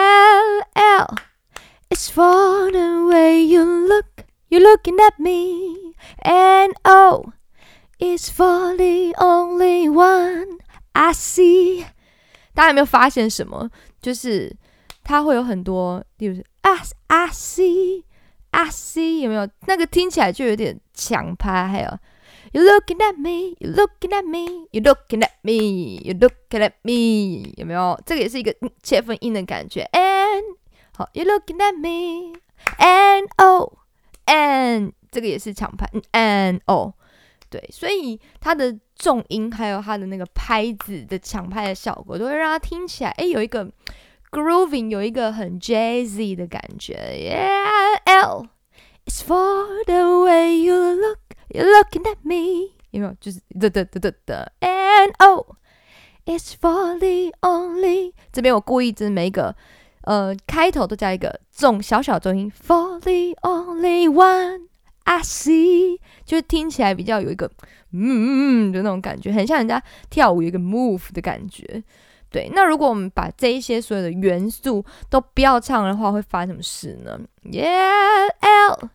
[1.93, 2.90] It's for the
[3.30, 7.32] way you look, you're looking at me, and oh,
[7.98, 10.59] it's for the only one
[10.92, 11.87] I see。
[12.54, 13.70] 大家有没有发现什么？
[14.00, 14.56] 就是
[15.04, 18.04] 它会有很多，例如 I I see,
[18.50, 19.48] I see，有没有？
[19.66, 21.88] 那个听起来就有点强拍，还有
[22.52, 26.72] You're looking at me, you're looking at me, you're looking at me, you're looking at
[26.82, 28.00] me，有没有？
[28.06, 30.56] 这个也是一个切分音的感觉，and
[31.12, 32.38] You looking at me,
[32.78, 33.78] N O
[34.26, 36.93] N，这个也是抢拍，N O，
[37.50, 43.69] 对，所以它的重音还有它的那个拍子的抢拍的效果，都会让它听起来，哎，有一个
[44.32, 46.93] grooving，有一个很 jazzy 的感觉。
[46.95, 48.47] Yeah, L,
[49.06, 51.19] is for the way you look,
[51.50, 53.15] you're looking at me，有没有？
[53.19, 55.58] 就是的的的的的 N O,
[56.26, 59.56] it's for the only，这边我故意就是每一个。
[60.03, 64.67] 呃，开头都加一个重小小重音，For the only one
[65.03, 67.49] I see，就是听起来比较有一个
[67.91, 71.83] 嗯的那种感觉，很像人家跳舞有一个 move 的感觉。
[72.29, 78.89] 对，那如果我们把这一些所有的元素都不要唱的话，会发生什么事呢？Yeah, L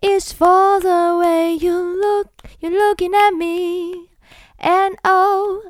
[0.00, 2.28] is for the way you look,
[2.60, 4.08] you're looking at me,
[4.58, 5.60] and O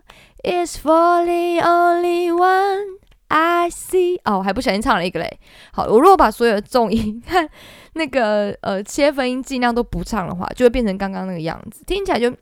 [0.45, 3.01] is for the only one.
[3.31, 5.39] I see，哦，我还不小心唱了一个嘞。
[5.73, 7.49] 好，我如果把所有的重音、 看
[7.93, 12.33] 那个呃切分音尽量都不唱的话，就会变成刚刚那个样子，听起来就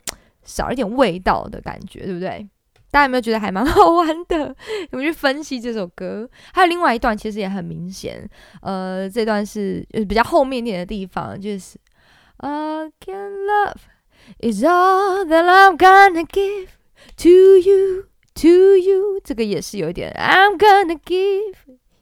[0.43, 2.49] 少一点味道的感觉，对不对？
[2.91, 4.55] 大家有没有觉得还蛮 好玩的？
[4.91, 8.27] 我们去分析这首歌，还有另外一段其实也很明显，
[8.63, 11.77] 呃，这段是比较后面一点的地方，就是
[12.41, 13.81] Uh, can love
[14.39, 16.69] is all that I'm gonna give
[17.17, 19.20] to you, to you。
[19.22, 21.54] 这个也是有一点，I'm gonna give，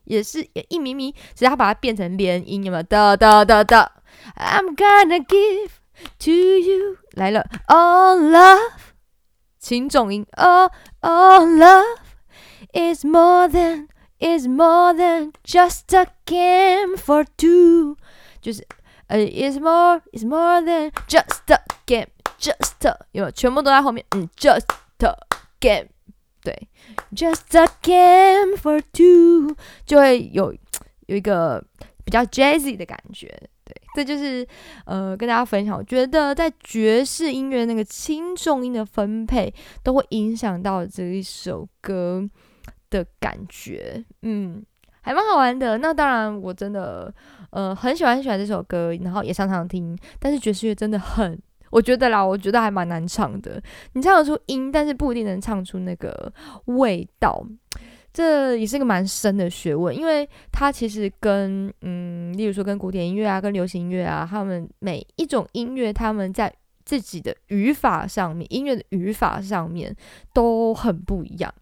[0.05, 2.83] 也是一咪咪，只是他把它变成连音，有没有？
[2.83, 3.93] 哒哒哒哒，
[4.37, 5.71] I'm gonna give
[6.19, 6.97] to you。
[7.13, 8.73] 来了，All love，
[9.59, 11.99] 轻重音，All all love
[12.73, 17.97] is more than is more than just a game for two，
[18.41, 18.67] 就是
[19.09, 23.31] 呃，is more is more than just a game，just a, 有没有？
[23.31, 24.65] 全部都在后面，嗯，just
[25.01, 25.15] a
[25.61, 25.89] game，
[26.48, 26.68] 对
[27.14, 29.54] ，just a game for two，
[29.86, 30.54] 就会有
[31.08, 31.62] 有一个
[32.06, 33.28] 比较 jazzy 的感觉，
[33.66, 34.48] 对，这就是
[34.86, 42.26] 呃跟大家分享，我觉得在爵士音乐那个轻重音的分配都会影响到这一首歌
[42.90, 44.64] 的感觉，嗯，
[45.02, 45.78] 还蛮好玩的。
[45.80, 47.14] 那当然，我真的
[47.50, 49.98] 呃很喜欢很喜欢这首歌，然后也常常听。
[50.18, 51.38] 但是爵士乐真的很，
[51.70, 53.62] 我觉得啦，我觉得还蛮难唱的。
[53.94, 56.32] 你唱得出音，但是不一定能唱出那个
[56.66, 57.46] 味道。
[58.14, 66.52] 这也是个蛮深的学问，因为它其实跟嗯，例如说跟古典音乐啊，跟流行音乐啊，他们每一种音乐，他们在
[66.84, 69.96] 自己的语法上面，音乐的语法上面
[70.34, 71.54] 都很不一样。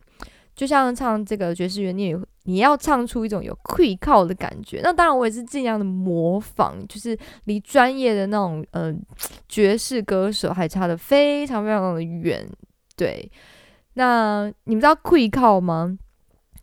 [0.55, 4.79] 就像唱这个爵士乐，你也你要唱出一种有愧靠的感觉。
[4.81, 8.93] 那当然，我也是尽量的模仿，就是离专业的那种呃
[9.49, 12.47] 爵士歌手还差的非常非常的远。
[12.95, 13.29] 对，
[13.95, 15.97] 那你们知道愧靠吗？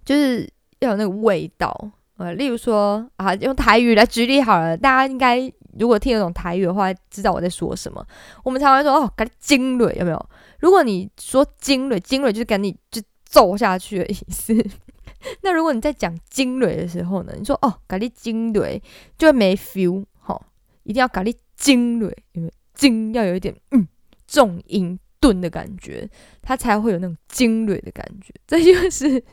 [0.05, 1.90] 就是要有那个味道。
[2.16, 8.02] 呃，例如说啊，用台语来举例好了，大家应该如果听得懂台语的话，知道我在说什么。
[8.42, 10.28] 我们常常说哦，赶紧精锐有没有？
[10.61, 13.02] 如果你说精锐，精锐就是赶紧就。
[13.33, 14.55] 揍下去的意思。
[15.40, 17.33] 那如果你在讲精锐的时候呢？
[17.38, 18.81] 你说哦，咖喱精锐
[19.16, 20.38] 就会没 feel 哈，
[20.83, 23.88] 一定要咖喱精锐，因为精要有一点嗯
[24.27, 26.07] 重音顿的感觉，
[26.42, 28.35] 它才会有那种精锐的感觉。
[28.47, 29.25] 这就是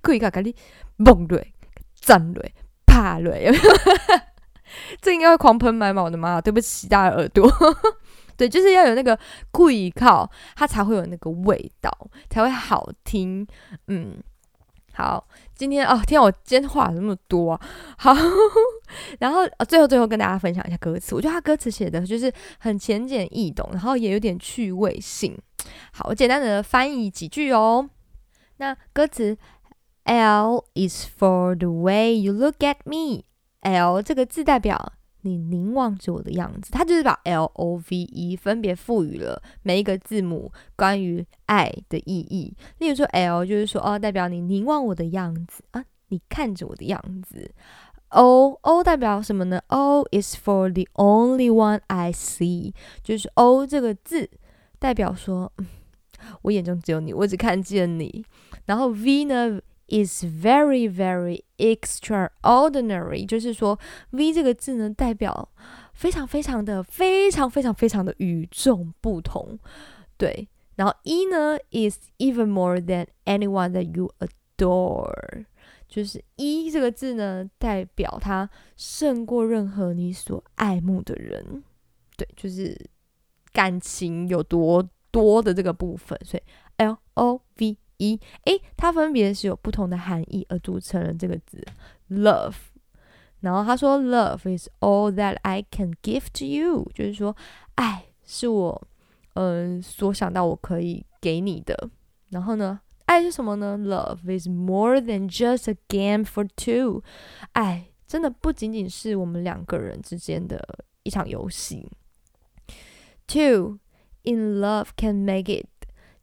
[0.00, 0.54] 可以咖咖喱
[0.96, 1.52] 猛锐、
[1.94, 2.54] 战锐、
[2.86, 3.64] 怕锐，有没有？
[5.02, 6.02] 这应该会狂喷麦吗？
[6.04, 6.38] 我的妈！
[6.40, 7.50] 对不起大家耳朵。
[8.38, 9.18] 对，就是要有那个
[9.50, 11.90] 故意靠，它才会有那个味道，
[12.30, 13.44] 才会好听。
[13.88, 14.16] 嗯，
[14.94, 17.60] 好，今天哦，天，我今天话那么多。
[17.98, 18.14] 好，
[19.18, 25.36] 然后最后最后跟大家分享一下歌词，我觉得他歌词写的就是很浅显易懂，然后也有点趣味性。
[25.92, 27.90] 好，我简单的翻译几句哦。
[28.58, 29.36] 那歌词
[30.04, 34.92] ，L is for the way you look at me，L 这个字代表。
[35.28, 42.54] 你凝望着我的样子，它就是把 L O V E 分别赋予了每一个字母关于爱的意义。
[42.78, 47.50] 例如说，L 就是说哦，代表你凝望我的样子啊，你看着我的样子。
[48.10, 54.30] O O 代表什么呢？O is for the only one I see，就是 O 这个字
[54.78, 55.52] 代表说，
[56.40, 58.24] 我眼中只有你，我只看见你。
[58.64, 63.78] 然后 V 呢？is very very extraordinary，就是说
[64.10, 65.50] ，V 这个字呢，代表
[65.92, 69.58] 非常非常的非常非常非常的与众不同，
[70.16, 70.48] 对。
[70.76, 75.44] 然后 E 呢，is even more than anyone that you adore，
[75.88, 81.64] 就是 E 这个字呢，代表它胜过任何你所爱慕的人，
[82.16, 82.78] 对，就是
[83.52, 86.42] 感情有多多的这个部分，所以
[86.76, 87.76] L O V。
[87.97, 91.65] 一，诶，它分别是有不同的含义而组成了这个字
[92.09, 92.55] love。
[93.39, 97.35] 然后他说，love is all that I can give to you，就是说，
[97.75, 98.87] 爱是我，
[99.33, 101.89] 嗯，所想到我可以给你的。
[102.29, 103.77] 然后呢，爱是什么呢？
[103.77, 107.03] Love is more than just a game for two，
[107.51, 111.89] 爱真的不仅仅是我们两个人之间的一场游戏。
[113.27, 113.79] Two
[114.23, 115.67] in love can make it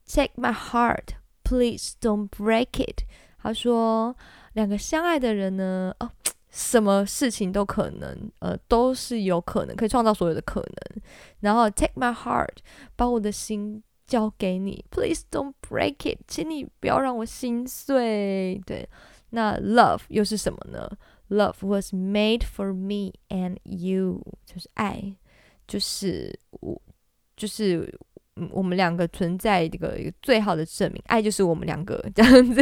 [0.06, 1.16] take my heart。
[1.45, 3.03] Please don't break it。
[3.37, 4.15] 他说，
[4.53, 6.09] 两个相爱的人呢，哦，
[6.49, 11.03] 什么事情都可能，呃，都是有可能可以创造所有的可能。
[11.41, 12.57] 然后，take my heart，
[12.95, 14.83] 把我的心交给你。
[14.89, 18.59] Please don't break it，请你不要让我心碎。
[18.65, 18.89] 对，
[19.29, 20.89] 那 love 又是什么呢
[21.29, 25.15] ？Love was made for me and you，就是爱，
[25.67, 26.81] 就是我，
[27.37, 27.99] 就是。
[28.37, 32.61] 嗯，我们两个存在这个最好的证明，爱就是我们两个 这样子，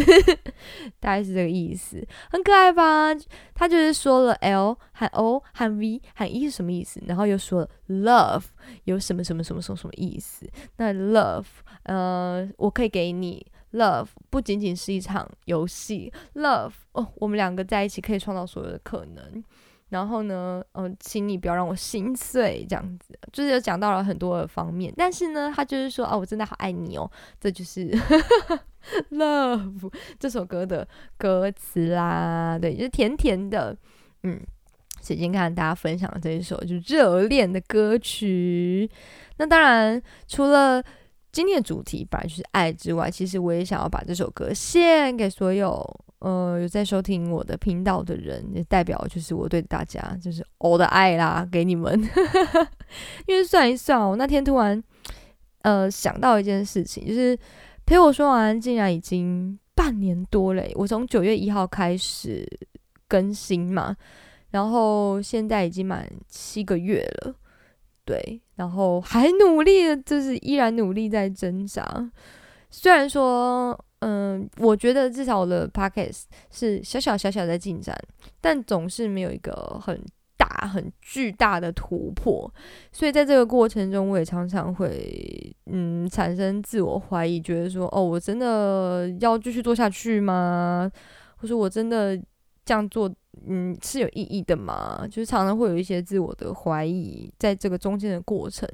[0.99, 3.09] 大概是这个意思，很可爱吧？
[3.55, 8.45] 他就是说了 L 和 O 和 V 和 E 是什么意思，然后又说了 Love
[8.83, 10.47] 有什么什么什么什么什么意思？
[10.77, 11.45] 那 Love，
[11.83, 19.43] 呃，我可以给你 Love，不仅仅是一场游戏，Love 哦，我们两个在一起可以创造所有的可能。
[19.93, 24.91] 然后呢，嗯，请你不要让我心碎，这样子，就是有讲到了很多的方面。
[24.97, 27.87] 但是呢，他就是说，哦，我真的好爱你哦，这就是
[29.11, 29.79] 《Love》
[30.19, 30.87] 这首歌的
[31.17, 33.77] 歌词啦，对，就是甜甜的，
[34.23, 34.41] 嗯。
[34.99, 38.89] 今天看大家分享的这一首就热恋的歌曲。
[39.35, 40.81] 那当然，除了
[41.29, 45.77] 今天的主题本来就是爱之外，其实我也想要把这首歌献给所有
[46.23, 52.01] 呃有在收听我的频道的人，也代表就是我对大家就是我的爱啦，给你们。
[53.27, 54.81] 因为算一算，我那天突然
[55.63, 57.37] 呃想到一件事情，就是
[57.85, 60.71] 陪我说完，竟然已经半年多嘞。
[60.75, 62.47] 我从九月一号开始
[63.07, 63.95] 更新嘛。
[64.51, 67.33] 然后现在已经满七个月了，
[68.05, 72.11] 对，然后还努力，就是依然努力在挣扎。
[72.69, 77.97] 虽然说，嗯，我觉得至少我的 podcast 是小小小小在进展，
[78.41, 79.99] 但总是没有一个很
[80.37, 82.51] 大、很巨大的突破。
[82.91, 90.91] 所以在这个过程中，我也常常会，嗯，产生自我怀疑，觉得说，哦，我真的要继续做下去吗？
[91.37, 92.17] 或者我真的
[92.65, 93.11] 这样做？
[93.47, 95.07] 嗯，是有意义的嘛？
[95.07, 98.69] 就是常常会有一些自我的怀疑，在这个中间的过程。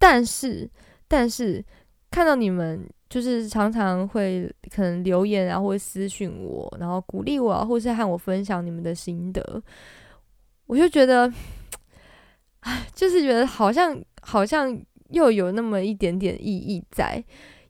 [0.00, 0.68] 但是，
[1.06, 1.64] 但是
[2.10, 9.62] 看到你们就是常常会可能留言啊，或者私信我，然后鼓励我啊，或是和我分享你们的心得，
[10.66, 11.32] 我就觉得，
[12.60, 14.78] 唉，就是觉得好像好像
[15.10, 17.22] 又有那么一点点意义在，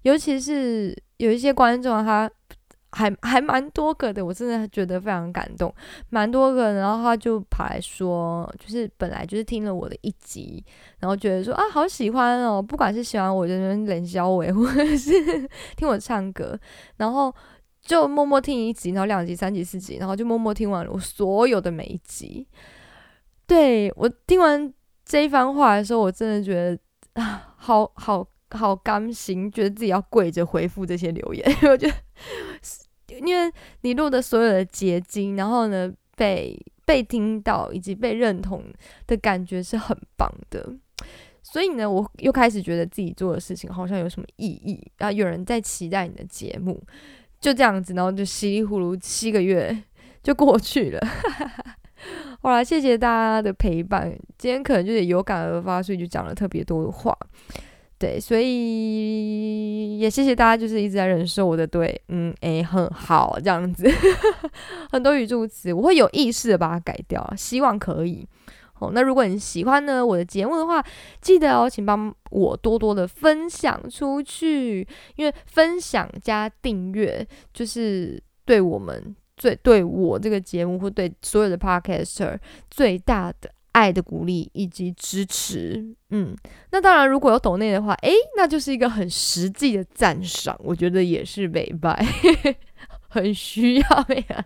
[0.03, 2.31] 尤其是有一些观众他。
[2.93, 5.73] 还还蛮多个的，我真的觉得非常感动，
[6.09, 6.73] 蛮多个。
[6.73, 10.65] 然后他就跑来说，就是本来就是听了我的一集，
[10.99, 15.13] 然后觉得说啊，好喜欢哦，不管是喜欢我这边冷小伟，或者是
[15.77, 16.59] 听我唱歌，
[16.97, 17.35] 然后
[17.83, 22.49] 就默默听一集，然后两集、三集、四集，然后就默默听完了我所有的每一集。
[23.47, 24.73] 对我听完
[25.05, 28.27] 这一番话的时候，我真的觉得啊，好好。
[28.53, 31.95] 好甘心，觉得自己要跪着回复这些留言， 我觉得，
[33.21, 33.51] 因为
[33.81, 38.63] 你录的所有的结晶，然后呢被被听到以及被认同
[39.07, 40.75] 的感觉是很棒的，
[41.43, 46.83] 所以呢，我又开始觉得自己做的事情好像有什么意义啊，有人在期待你的节目，
[47.41, 49.77] 就这样子，然后就稀里糊涂七个月
[50.23, 51.01] 就过去了，
[52.43, 57.17] 好啦，谢谢大家的陪伴，今天可能就是有感而发，所以就讲了特别多的话。
[57.99, 63.91] 对，所以也谢谢大家，就是一直在忍受我的对，嗯，诶，很好这样子，
[64.93, 68.25] 很多语助词我会有意识的把它改掉，希望可以。
[68.79, 70.81] 哦，那如果你喜欢呢我的节目的话，
[71.21, 74.87] 记得哦，请帮我多多的分享出去，
[75.17, 82.39] 因为分享加订阅就是对我们最对我这个节目或对所有的 podcaster
[82.71, 83.51] 最大的。
[83.79, 86.35] 爱的鼓励以及支持，嗯，
[86.73, 92.05] 那当然，如果有抖内的话，诶，那就是一个很实际的赞赏，我觉得也是美白，
[93.09, 94.45] 很需要啦。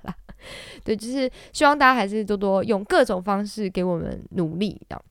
[0.84, 5.02] 对，就是希望大家还是多多用各种方式给我们努力，这样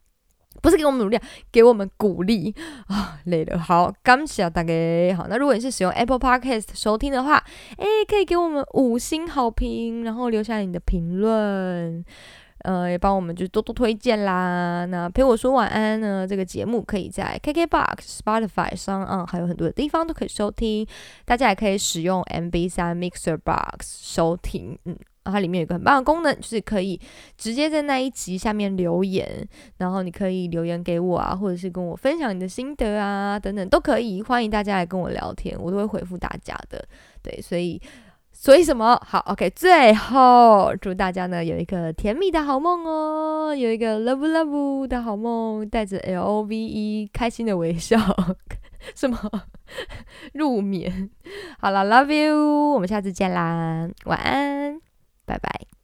[0.62, 1.18] 不是给我们努力，
[1.52, 2.54] 给我们鼓励
[2.86, 3.58] 啊，累了。
[3.58, 4.72] 好，感谢大家。
[5.18, 7.44] 好，那如果你是使用 Apple Podcast 收听的话，
[7.78, 12.06] 诶，可以给我们五星好评，然后留下你的评论。
[12.64, 14.86] 呃，也帮我们就多多推荐啦。
[14.86, 16.28] 那陪我说晚安呢？
[16.28, 20.86] 这个节目可以在 KKBOX、Spotify 上，嗯，还有很多的地方都可以收听。
[21.26, 27.00] 大家也可以使用 MB3 Mixer Box 收听，嗯，它里面有个很棒的功能，就是可以
[27.38, 29.48] 直接在那一集下面留言，
[29.78, 34.22] 然后你可以留言给我啊，或者是跟我分享你的心得啊，等等都可以。
[34.22, 36.84] 欢迎大家来跟我聊天，我都会回复大家的。
[37.22, 37.82] 对，所以。
[38.44, 48.00] 所以什么好？OK，最后祝大家呢有一个甜蜜的好梦哦，有一个 love love 的好梦，带着 L O V E 开心的微笑，
[48.98, 49.16] 什么
[50.34, 51.12] 入眠？
[51.60, 54.82] 好了，love you，我们下次见啦，晚安，
[55.24, 55.81] 拜拜。